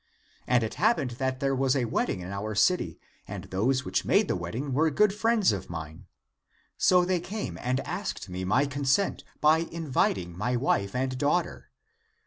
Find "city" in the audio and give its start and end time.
2.55-2.99